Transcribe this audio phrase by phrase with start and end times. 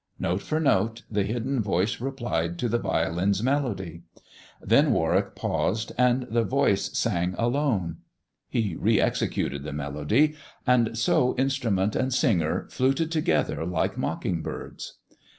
[0.17, 4.01] Note for note the hidden voice replied to the violin's melody.
[4.59, 7.97] Then Warwick paused, and the voice sang alone;
[8.49, 10.33] he re executed the melody,
[10.65, 14.97] and so instrument and singer fluted together like mocking birds.